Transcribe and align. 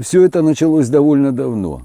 все 0.00 0.22
это 0.22 0.42
началось 0.42 0.88
довольно 0.88 1.32
давно. 1.32 1.82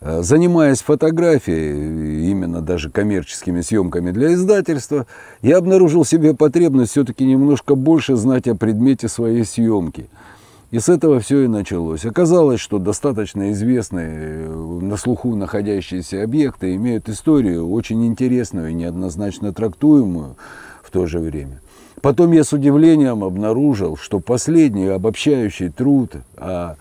Э, 0.00 0.22
занимаясь 0.22 0.82
фотографией, 0.82 2.30
именно 2.30 2.60
даже 2.60 2.90
коммерческими 2.90 3.62
съемками 3.62 4.10
для 4.10 4.34
издательства, 4.34 5.06
я 5.40 5.56
обнаружил 5.56 6.04
себе 6.04 6.34
потребность 6.34 6.90
все-таки 6.92 7.24
немножко 7.24 7.74
больше 7.74 8.16
знать 8.16 8.46
о 8.46 8.54
предмете 8.54 9.08
своей 9.08 9.44
съемки. 9.44 10.08
И 10.70 10.78
с 10.78 10.88
этого 10.88 11.20
все 11.20 11.44
и 11.44 11.46
началось. 11.46 12.04
Оказалось, 12.04 12.60
что 12.60 12.78
достаточно 12.78 13.52
известные 13.52 14.46
э, 14.46 14.48
на 14.82 14.96
слуху 14.96 15.34
находящиеся 15.36 16.22
объекты 16.22 16.74
имеют 16.74 17.08
историю 17.08 17.70
очень 17.70 18.04
интересную 18.06 18.70
и 18.70 18.74
неоднозначно 18.74 19.54
трактуемую 19.54 20.36
в 20.82 20.90
то 20.90 21.06
же 21.06 21.18
время. 21.18 21.60
Потом 22.02 22.32
я 22.32 22.44
с 22.44 22.52
удивлением 22.52 23.24
обнаружил, 23.24 23.96
что 23.96 24.20
последний 24.20 24.88
обобщающий 24.88 25.70
труд 25.70 26.16
о 26.36 26.74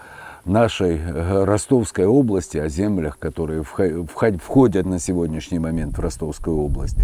нашей 0.45 0.97
э, 0.97 1.43
Ростовской 1.43 2.05
области, 2.05 2.57
о 2.57 2.67
землях, 2.69 3.17
которые 3.17 3.63
входят 3.63 4.85
на 4.85 4.99
сегодняшний 4.99 5.59
момент 5.59 5.97
в 5.97 6.01
Ростовскую 6.01 6.57
область, 6.57 6.97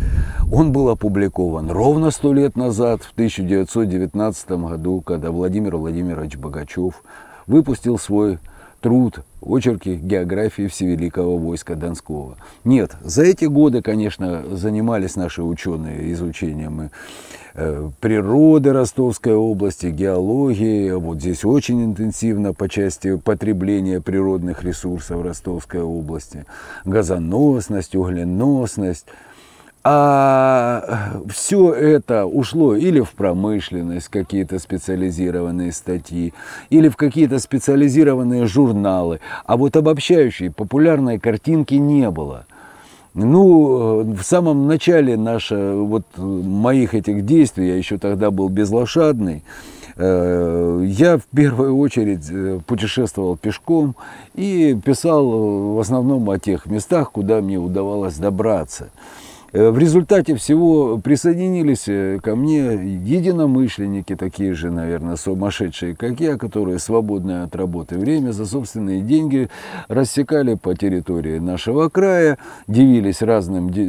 он 0.51 0.71
был 0.71 0.89
опубликован 0.89 1.71
ровно 1.71 2.11
сто 2.11 2.33
лет 2.33 2.55
назад, 2.55 3.03
в 3.03 3.11
1919 3.13 4.49
году, 4.51 5.01
когда 5.01 5.31
Владимир 5.31 5.77
Владимирович 5.77 6.37
Богачев 6.37 7.03
выпустил 7.47 7.97
свой 7.97 8.39
труд, 8.81 9.19
очерки 9.41 9.95
географии 9.95 10.67
Всевеликого 10.67 11.37
войска 11.37 11.75
Донского. 11.75 12.37
Нет, 12.63 12.91
за 13.01 13.23
эти 13.23 13.45
годы, 13.45 13.81
конечно, 13.81 14.43
занимались 14.55 15.15
наши 15.15 15.43
ученые 15.43 16.11
изучением 16.13 16.89
э, 17.55 17.89
природы 17.99 18.73
Ростовской 18.73 19.35
области, 19.35 19.87
геологии. 19.87 20.91
Вот 20.91 21.19
здесь 21.19 21.45
очень 21.45 21.83
интенсивно 21.83 22.53
по 22.53 22.69
части 22.69 23.17
потребления 23.17 24.01
природных 24.01 24.63
ресурсов 24.63 25.23
Ростовской 25.23 25.81
области. 25.81 26.45
Газоносность, 26.85 27.95
угленосность– 27.95 29.05
а 29.83 31.21
все 31.29 31.73
это 31.73 32.25
ушло 32.25 32.75
или 32.75 32.99
в 32.99 33.11
промышленность, 33.11 34.09
какие-то 34.09 34.59
специализированные 34.59 35.71
статьи, 35.71 36.33
или 36.69 36.89
в 36.89 36.97
какие-то 36.97 37.39
специализированные 37.39 38.45
журналы. 38.45 39.19
А 39.45 39.55
вот 39.55 39.77
обобщающей 39.77 40.51
популярной 40.51 41.17
картинки 41.17 41.75
не 41.75 42.09
было. 42.11 42.45
Ну, 43.13 44.03
в 44.03 44.21
самом 44.21 44.67
начале 44.67 45.17
наша, 45.17 45.73
вот, 45.73 46.03
моих 46.17 46.93
этих 46.93 47.25
действий, 47.25 47.67
я 47.67 47.75
еще 47.75 47.97
тогда 47.97 48.29
был 48.31 48.49
безлошадный, 48.49 49.43
э, 49.95 50.83
я 50.85 51.17
в 51.17 51.25
первую 51.35 51.77
очередь 51.77 52.29
э, 52.29 52.59
путешествовал 52.65 53.35
пешком 53.35 53.95
и 54.35 54.77
писал 54.85 55.73
в 55.73 55.79
основном 55.79 56.29
о 56.29 56.37
тех 56.37 56.67
местах, 56.67 57.11
куда 57.11 57.41
мне 57.41 57.57
удавалось 57.57 58.17
добраться. 58.17 58.89
Э, 59.51 59.69
в 59.69 59.77
результате 59.77 60.35
всего 60.35 60.97
присоединились 60.97 61.87
э, 61.87 62.19
ко 62.21 62.35
мне 62.35 62.59
единомышленники, 62.59 64.15
такие 64.15 64.53
же, 64.53 64.69
наверное, 64.69 65.15
сумасшедшие, 65.15 65.95
как 65.95 66.19
я, 66.19 66.37
которые 66.37 66.79
свободное 66.79 67.43
от 67.43 67.55
работы 67.55 67.97
время 67.97 68.31
за 68.31 68.45
собственные 68.45 69.01
деньги 69.01 69.49
рассекали 69.87 70.53
по 70.53 70.75
территории 70.75 71.39
нашего 71.39 71.89
края, 71.89 72.37
дивились 72.67 73.21
разным 73.21 73.69
э, 73.69 73.79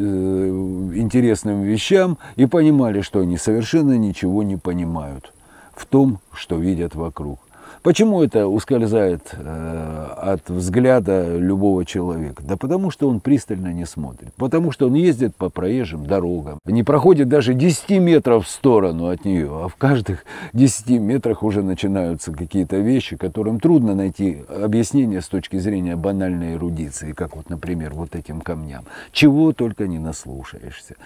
интересным 0.96 1.62
вещам 1.62 2.18
и 2.36 2.46
понимали, 2.46 3.02
что 3.02 3.20
они 3.20 3.36
совершенно 3.36 3.98
ничего 3.98 4.42
не 4.42 4.56
понимают 4.56 5.32
в 5.74 5.86
том, 5.86 6.20
что 6.32 6.58
видят 6.58 6.94
вокруг. 6.94 7.38
Почему 7.82 8.22
это 8.22 8.46
ускользает 8.46 9.32
э, 9.32 10.06
от 10.18 10.50
взгляда 10.50 11.38
любого 11.38 11.86
человека? 11.86 12.42
Да 12.46 12.58
потому 12.58 12.90
что 12.90 13.08
он 13.08 13.20
пристально 13.20 13.72
не 13.72 13.86
смотрит. 13.86 14.34
Потому 14.36 14.70
что 14.70 14.88
он 14.88 14.94
ездит 14.94 15.34
по 15.34 15.48
проезжим 15.48 16.04
дорогам. 16.04 16.58
Не 16.66 16.82
проходит 16.82 17.28
даже 17.28 17.54
10 17.54 17.88
метров 18.00 18.46
в 18.46 18.50
сторону 18.50 19.08
от 19.08 19.24
нее. 19.24 19.48
А 19.50 19.68
в 19.68 19.76
каждых 19.76 20.26
10 20.52 21.00
метрах 21.00 21.42
уже 21.42 21.62
начинаются 21.62 22.32
какие-то 22.32 22.76
вещи, 22.76 23.16
которым 23.16 23.58
трудно 23.58 23.94
найти 23.94 24.42
объяснение 24.62 25.22
с 25.22 25.28
точки 25.28 25.56
зрения 25.56 25.96
банальной 25.96 26.56
эрудиции. 26.56 27.12
Как 27.12 27.34
вот, 27.34 27.48
например, 27.48 27.94
вот 27.94 28.14
этим 28.14 28.42
камням. 28.42 28.84
Чего 29.10 29.54
только 29.54 29.88
не 29.88 29.98
наслушаешься. 29.98 30.96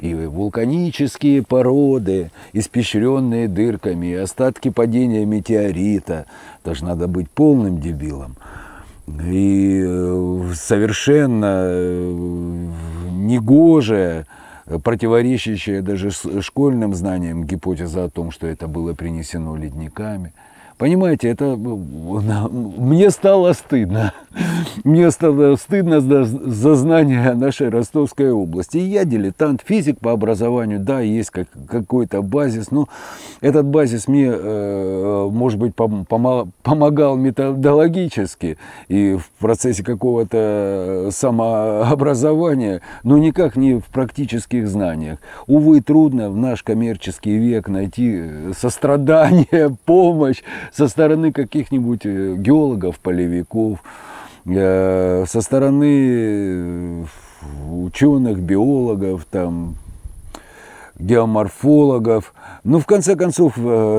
И 0.00 0.12
вулканические 0.12 1.44
породы, 1.44 2.32
испещренные 2.52 3.46
дырками, 3.46 4.14
остатки 4.14 4.70
падения 4.70 5.24
метеорита, 5.24 6.23
это 6.62 6.74
же 6.74 6.84
надо 6.84 7.08
быть 7.08 7.30
полным 7.30 7.80
дебилом. 7.80 8.36
И 9.06 9.82
э, 9.86 10.52
совершенно 10.54 11.64
э, 11.66 12.68
негожая, 13.12 14.26
противоречащая 14.82 15.82
даже 15.82 16.10
школьным 16.40 16.94
знаниям 16.94 17.44
гипотеза 17.44 18.04
о 18.04 18.10
том, 18.10 18.30
что 18.30 18.46
это 18.46 18.66
было 18.66 18.94
принесено 18.94 19.56
ледниками– 19.56 20.32
Понимаете, 20.78 21.28
это 21.28 21.56
мне 21.56 23.10
стало 23.10 23.52
стыдно. 23.52 24.12
Мне 24.84 25.10
стало 25.10 25.56
стыдно 25.56 26.00
за, 26.00 26.24
за 26.24 26.74
знания 26.74 27.34
нашей 27.34 27.68
Ростовской 27.68 28.30
области. 28.30 28.78
Я 28.78 29.04
дилетант, 29.04 29.62
физик 29.64 29.98
по 30.00 30.12
образованию, 30.12 30.80
да, 30.80 31.00
есть 31.00 31.30
как, 31.30 31.48
какой-то 31.68 32.22
базис, 32.22 32.70
но 32.70 32.88
этот 33.40 33.66
базис 33.66 34.08
мне, 34.08 34.32
э, 34.32 35.28
может 35.30 35.58
быть, 35.58 35.74
пом 35.74 36.06
помогал 36.06 37.16
методологически 37.16 38.58
и 38.88 39.16
в 39.16 39.30
процессе 39.38 39.84
какого-то 39.84 41.10
самообразования, 41.12 42.80
но 43.02 43.18
никак 43.18 43.56
не 43.56 43.78
в 43.78 43.84
практических 43.86 44.68
знаниях. 44.68 45.18
Увы, 45.46 45.80
трудно 45.80 46.30
в 46.30 46.36
наш 46.36 46.62
коммерческий 46.62 47.36
век 47.36 47.68
найти 47.68 48.22
сострадание, 48.58 49.76
помощь, 49.84 50.42
со 50.74 50.88
стороны 50.88 51.32
каких-нибудь 51.32 52.04
э, 52.04 52.34
геологов, 52.36 52.98
полевиков, 52.98 53.78
э, 54.44 55.24
со 55.26 55.40
стороны 55.40 55.84
э, 55.86 57.04
ученых, 57.70 58.40
биологов, 58.40 59.24
там, 59.30 59.76
геоморфологов. 60.98 62.34
Ну, 62.64 62.80
в 62.80 62.86
конце 62.86 63.14
концов, 63.14 63.54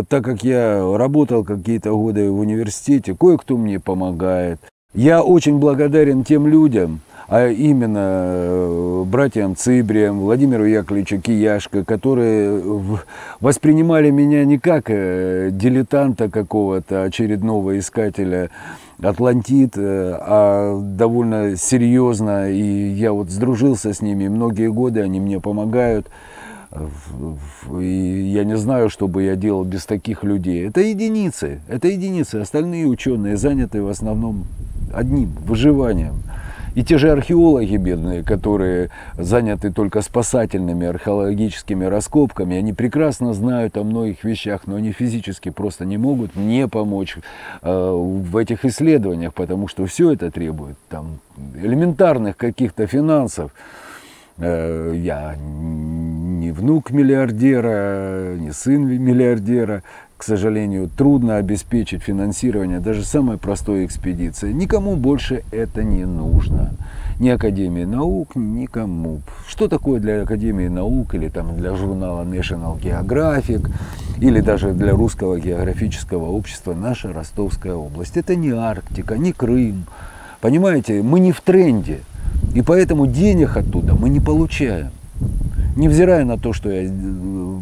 так 0.08 0.24
как 0.24 0.44
я 0.44 0.82
работал 0.98 1.44
какие-то 1.44 1.92
годы 1.92 2.32
в 2.32 2.40
университете, 2.40 3.16
кое-кто 3.20 3.58
мне 3.58 3.80
помогает. 3.80 4.60
Я 4.94 5.22
очень 5.22 5.60
благодарен 5.60 6.24
тем 6.24 6.48
людям, 6.48 7.02
а 7.28 7.48
именно 7.48 8.00
э, 8.00 9.04
братьям 9.08 9.56
Цибриям, 9.56 10.20
Владимиру 10.20 10.66
Яковлевичу 10.66 11.20
Кияшко, 11.20 11.84
которые 11.84 12.62
воспринимали 13.40 14.12
меня 14.12 14.46
не 14.46 14.60
как 14.60 14.86
э, 14.90 15.50
дилетанта 15.52 16.30
какого-то, 16.30 17.04
очередного 17.04 17.80
искателя 17.80 18.52
Атлантид, 19.02 19.74
э, 19.76 20.18
а 20.22 20.80
довольно 20.80 21.56
серьезно, 21.58 22.52
и 22.52 22.62
я 22.62 23.12
вот 23.12 23.30
сдружился 23.32 23.94
с 23.94 24.02
ними, 24.02 24.28
многие 24.28 24.72
годы 24.72 25.02
они 25.02 25.20
мне 25.20 25.40
помогают. 25.40 26.08
И 27.80 28.32
я 28.34 28.44
не 28.44 28.58
знаю, 28.58 28.90
что 28.90 29.08
бы 29.08 29.24
я 29.24 29.38
делал 29.38 29.64
без 29.64 29.86
таких 29.86 30.26
людей. 30.26 30.68
Это 30.68 30.82
единицы, 30.82 31.62
это 31.70 31.88
единицы. 31.88 32.36
Остальные 32.36 32.86
ученые 32.88 33.38
заняты 33.38 33.82
в 33.82 33.88
основном 33.88 34.44
одним 34.94 35.30
выживанием. 35.46 36.16
И 36.76 36.84
те 36.84 36.98
же 36.98 37.10
археологи 37.10 37.78
бедные, 37.78 38.22
которые 38.22 38.90
заняты 39.18 39.72
только 39.72 40.02
спасательными 40.02 40.86
археологическими 40.86 41.86
раскопками, 41.86 42.58
они 42.58 42.74
прекрасно 42.74 43.34
знают 43.34 43.78
о 43.78 43.84
многих 43.84 44.26
вещах, 44.26 44.68
но 44.68 44.76
они 44.76 44.92
физически 44.92 45.50
просто 45.50 45.86
не 45.86 45.98
могут 45.98 46.36
мне 46.36 46.68
помочь 46.68 47.18
э, 47.62 47.92
в 47.92 48.36
этих 48.36 48.66
исследованиях, 48.66 49.34
потому 49.34 49.70
что 49.70 49.86
все 49.86 50.12
это 50.12 50.30
требует 50.32 50.76
там, 50.90 51.20
элементарных 51.56 52.36
каких-то 52.36 52.88
финансов. 52.88 53.52
Э, 54.38 54.92
я 54.96 55.36
не 55.38 56.52
внук 56.52 56.92
миллиардера, 56.92 58.36
не 58.36 58.52
сын 58.52 58.86
миллиардера 58.86 59.82
к 60.18 60.24
сожалению, 60.24 60.90
трудно 60.90 61.38
обеспечить 61.38 62.02
финансирование 62.02 62.80
даже 62.80 63.04
самой 63.04 63.38
простой 63.38 63.86
экспедиции. 63.86 64.54
Никому 64.54 64.96
больше 64.96 65.44
это 65.52 65.84
не 65.84 66.06
нужно. 66.06 66.72
Ни 67.20 67.30
Академии 67.30 67.84
наук, 67.84 68.36
никому. 68.36 69.22
Что 69.48 69.68
такое 69.68 70.00
для 70.00 70.24
Академии 70.24 70.68
наук 70.68 71.16
или 71.16 71.30
там 71.30 71.56
для 71.58 71.76
журнала 71.76 72.24
National 72.24 72.80
Geographic 72.80 73.70
или 74.20 74.42
даже 74.42 74.74
для 74.74 74.92
русского 74.92 75.40
географического 75.40 76.30
общества 76.30 76.74
наша 76.74 77.12
Ростовская 77.14 77.76
область? 77.76 78.18
Это 78.18 78.36
не 78.36 78.52
Арктика, 78.52 79.18
не 79.18 79.34
Крым. 79.34 79.86
Понимаете, 80.42 81.02
мы 81.02 81.20
не 81.20 81.32
в 81.32 81.42
тренде. 81.42 82.00
И 82.54 82.62
поэтому 82.62 83.06
денег 83.06 83.58
оттуда 83.58 83.96
мы 83.96 84.10
не 84.10 84.20
получаем. 84.20 84.92
Невзирая 85.76 86.26
на 86.26 86.38
то, 86.38 86.54
что 86.54 86.70
я 86.70 86.90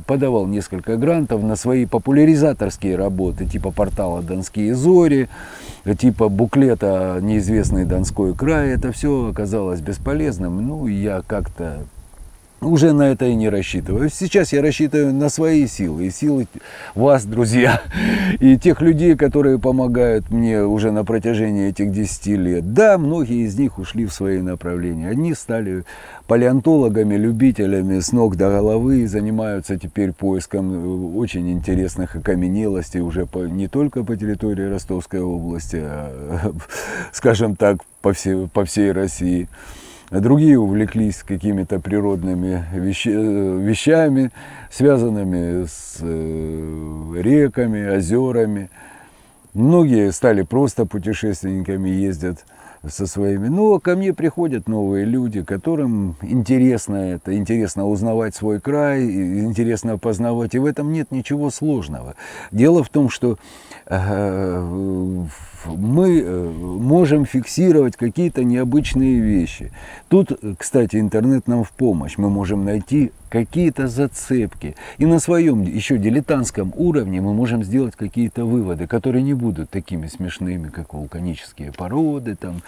подавал 0.05 0.45
несколько 0.47 0.97
грантов 0.97 1.43
на 1.43 1.55
свои 1.55 1.85
популяризаторские 1.85 2.95
работы, 2.95 3.45
типа 3.45 3.71
портала 3.71 4.21
«Донские 4.21 4.75
зори», 4.75 5.29
типа 5.97 6.29
буклета 6.29 7.19
«Неизвестный 7.21 7.85
Донской 7.85 8.33
край», 8.33 8.69
это 8.69 8.91
все 8.91 9.29
оказалось 9.29 9.81
бесполезным. 9.81 10.65
Ну, 10.65 10.87
я 10.87 11.21
как-то 11.25 11.79
уже 12.65 12.93
на 12.93 13.11
это 13.11 13.25
и 13.25 13.35
не 13.35 13.49
рассчитываю. 13.49 14.09
Сейчас 14.09 14.53
я 14.53 14.61
рассчитываю 14.61 15.13
на 15.13 15.29
свои 15.29 15.67
силы 15.67 16.07
и 16.07 16.11
силы 16.11 16.47
вас, 16.95 17.25
друзья, 17.25 17.81
и 18.39 18.57
тех 18.57 18.81
людей, 18.81 19.15
которые 19.15 19.59
помогают 19.59 20.29
мне 20.29 20.63
уже 20.63 20.91
на 20.91 21.03
протяжении 21.03 21.69
этих 21.69 21.91
10 21.91 22.27
лет. 22.27 22.73
Да, 22.73 22.97
многие 22.97 23.45
из 23.45 23.57
них 23.57 23.77
ушли 23.77 24.05
в 24.05 24.13
свои 24.13 24.41
направления. 24.41 25.09
Одни 25.09 25.33
стали 25.33 25.83
палеонтологами, 26.27 27.15
любителями 27.15 27.99
с 27.99 28.11
ног 28.11 28.35
до 28.37 28.49
головы 28.49 29.01
и 29.01 29.05
занимаются 29.07 29.77
теперь 29.77 30.13
поиском 30.13 30.73
э, 30.73 31.17
очень 31.17 31.51
интересных 31.51 32.15
окаменелостей 32.15 33.01
уже 33.01 33.25
по, 33.25 33.45
не 33.45 33.67
только 33.67 34.03
по 34.03 34.15
территории 34.15 34.69
Ростовской 34.69 35.19
области, 35.19 35.81
а, 35.81 36.51
скажем 37.11 37.55
так, 37.55 37.77
по 38.01 38.13
всей, 38.13 38.47
по 38.47 38.65
всей 38.65 38.91
России 38.91 39.47
другие 40.19 40.59
увлеклись 40.59 41.23
какими-то 41.23 41.79
природными 41.79 42.63
э, 42.71 42.79
вещами, 42.79 44.31
связанными 44.71 45.65
с 45.65 45.97
э, 46.01 47.13
реками, 47.15 47.97
озерами. 47.97 48.69
Многие 49.53 50.11
стали 50.11 50.41
просто 50.41 50.85
путешественниками, 50.85 51.89
ездят 51.89 52.45
со 52.87 53.07
своими. 53.07 53.47
Но 53.47 53.79
ко 53.79 53.95
мне 53.95 54.13
приходят 54.13 54.67
новые 54.67 55.05
люди, 55.05 55.41
которым 55.41 56.15
интересно 56.21 56.95
это, 56.95 57.35
интересно 57.35 57.87
узнавать 57.87 58.35
свой 58.35 58.59
край, 58.59 59.03
интересно 59.03 59.97
познавать. 59.97 60.53
И 60.55 60.59
в 60.59 60.65
этом 60.65 60.91
нет 60.91 61.11
ничего 61.11 61.49
сложного. 61.49 62.15
Дело 62.51 62.83
в 62.83 62.89
том, 62.89 63.09
что 63.09 63.37
э, 63.87 64.59
мы 65.65 66.19
э, 66.19 66.51
можем 66.51 67.25
фиксировать 67.25 67.95
какие-то 67.95 68.43
необычные 68.43 69.19
вещи. 69.19 69.71
Тут, 70.07 70.31
кстати, 70.57 70.97
интернет 70.97 71.47
нам 71.47 71.63
в 71.63 71.71
помощь. 71.71 72.17
Мы 72.17 72.29
можем 72.29 72.65
найти 72.65 73.11
какие-то 73.33 73.87
зацепки. 73.87 74.75
И 74.99 75.07
на 75.07 75.19
своем 75.19 75.63
еще 75.63 75.97
дилетантском 75.97 76.71
уровне 76.75 77.19
мы 77.19 77.33
можем 77.33 77.63
сделать 77.63 77.95
какие-то 77.95 78.45
выводы, 78.45 78.85
которые 78.85 79.23
не 79.23 79.33
будут 79.33 79.71
такими 79.71 80.05
смешными, 80.05 80.69
как 80.69 80.93
вулканические 80.93 81.71
породы. 81.71 82.35
Там, 82.35 82.61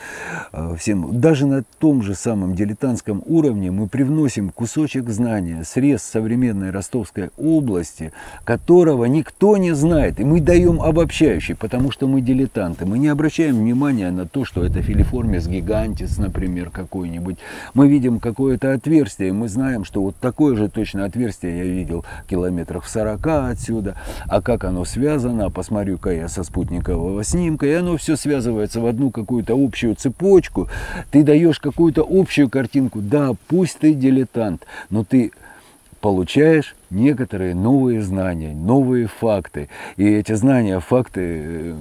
э, 0.54 0.76
всем. 0.80 1.22
Даже 1.22 1.46
на 1.46 1.64
том 1.78 2.02
же 2.02 2.16
самом 2.16 2.56
дилетантском 2.56 3.22
уровне 3.28 3.70
мы 3.70 3.88
привносим 3.88 4.50
кусочек 4.50 5.08
знания, 5.10 5.64
срез 5.64 6.02
современной 6.02 6.72
Ростовской 6.72 7.30
области, 7.38 8.12
которого 8.44 9.06
никто 9.06 9.58
не 9.58 9.76
знает. 9.76 10.20
И 10.20 10.24
мы 10.24 10.42
даем 10.42 10.82
обобщающий, 10.82 11.56
потому 11.56 11.92
что 11.92 12.08
мы 12.08 12.22
дилетанты. 12.22 12.88
Мы 12.88 12.98
не 12.98 13.10
обращаем 13.10 13.58
внимания 13.58 14.10
на 14.10 14.26
то, 14.26 14.46
что 14.46 14.66
это 14.66 14.82
филиформис 14.82 15.46
гигантис, 15.48 16.18
например, 16.18 16.72
какой-нибудь. 16.72 17.38
Мы 17.76 17.88
видим 17.88 18.20
какое-то 18.20 18.74
отверстие, 18.74 19.32
мы 19.32 19.48
знаем, 19.48 19.86
что 19.86 20.02
вот 20.02 20.16
такое 20.16 20.55
же 20.56 20.70
точно 20.70 21.06
отверстие 21.06 21.58
я 21.58 21.64
видел 21.64 22.06
километрах 22.28 22.84
в 22.84 22.90
40 22.90 23.28
отсюда. 23.28 23.96
А 24.28 24.42
как 24.42 24.64
оно 24.64 24.86
связано, 24.86 25.50
посмотрю-ка 25.50 26.12
я 26.12 26.28
со 26.28 26.44
спутникового 26.44 27.24
снимка, 27.24 27.66
и 27.66 27.74
оно 27.74 27.98
все 27.98 28.16
связывается 28.16 28.80
в 28.80 28.86
одну 28.86 29.12
какую-то 29.12 29.54
общую 29.54 29.96
цепочку. 29.96 30.70
Ты 31.12 31.24
даешь 31.24 31.60
какую-то 31.60 32.06
общую 32.10 32.50
картинку. 32.50 33.00
Да, 33.02 33.32
пусть 33.48 33.80
ты 33.80 33.94
дилетант, 33.94 34.66
но 34.90 35.04
ты 35.04 35.32
получаешь 36.06 36.76
некоторые 36.92 37.56
новые 37.56 38.04
знания, 38.04 38.54
новые 38.54 39.08
факты. 39.08 39.70
И 39.98 40.08
эти 40.08 40.34
знания, 40.34 40.80
факты, 40.80 41.74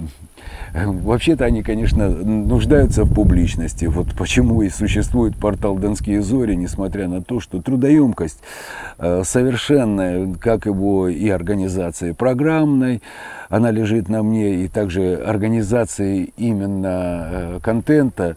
э, 0.72 0.86
вообще-то 0.86 1.44
они, 1.44 1.62
конечно, 1.62 2.08
нуждаются 2.08 3.04
в 3.04 3.12
публичности. 3.12 3.84
Вот 3.84 4.14
почему 4.16 4.62
и 4.62 4.70
существует 4.70 5.36
портал 5.36 5.76
«Донские 5.76 6.22
зори», 6.22 6.56
несмотря 6.56 7.06
на 7.06 7.20
то, 7.20 7.38
что 7.38 7.60
трудоемкость 7.60 8.38
э, 8.96 9.24
совершенная, 9.26 10.32
как 10.40 10.64
его 10.64 11.08
и 11.08 11.28
организации 11.28 12.12
программной, 12.12 13.02
она 13.50 13.70
лежит 13.70 14.08
на 14.08 14.22
мне, 14.22 14.64
и 14.64 14.68
также 14.68 15.16
организации 15.16 16.32
именно 16.38 17.28
э, 17.30 17.58
контента 17.62 18.36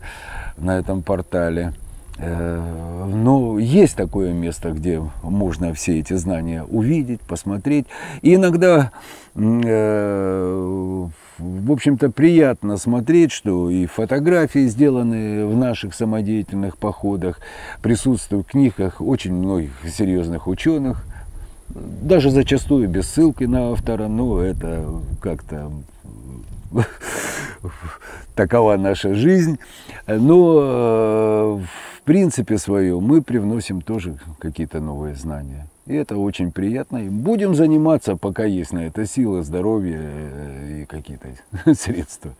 на 0.57 0.77
этом 0.77 1.01
портале– 1.01 1.71
Э, 1.81 1.86
но 2.19 3.59
есть 3.59 3.95
такое 3.95 4.33
место, 4.33 4.71
где 4.71 5.01
можно 5.21 5.73
все 5.73 5.99
эти 5.99 6.13
знания 6.13 6.63
увидеть, 6.63 7.21
посмотреть. 7.21 7.85
И 8.21 8.35
иногда, 8.35 8.91
э, 9.35 11.07
в 11.37 11.71
общем-то, 11.71 12.09
приятно 12.09 12.77
смотреть, 12.77 13.31
что 13.31 13.69
и 13.69 13.85
фотографии, 13.85 14.67
сделанные 14.67 15.45
в 15.45 15.55
наших 15.55 15.93
самодеятельных 15.93 16.77
походах, 16.77 17.39
присутствуют 17.81 18.47
в 18.47 18.51
книгах 18.51 18.99
очень 18.99 19.33
многих 19.33 19.71
серьезных 19.87 20.47
ученых, 20.47 21.05
даже 21.69 22.31
зачастую 22.31 22.89
без 22.89 23.07
ссылки 23.07 23.43
на 23.43 23.71
автора, 23.71 24.07
но 24.07 24.41
это 24.41 24.85
как-то 25.21 25.71
такова 28.35 28.77
наша 28.77 29.13
жизнь. 29.13 29.59
Но 30.07 31.59
э, 31.61 31.65
принципе 32.07 32.57
своем 32.57 33.03
мы 33.03 33.21
привносим 33.21 33.81
тоже 33.81 34.17
какие-то 34.39 34.79
новые 34.79 35.13
знания. 35.15 35.67
И 35.87 35.93
это 35.93 36.15
очень 36.15 36.53
приятно. 36.53 37.05
И 37.05 37.09
будем 37.09 37.53
заниматься, 37.53 38.15
пока 38.15 38.45
есть 38.45 38.71
на 38.71 38.87
это 38.87 39.05
сила, 39.05 39.43
здоровье 39.43 39.99
э, 40.01 40.81
и 40.81 40.85
какие-то 40.85 41.27
средства. 41.75 42.33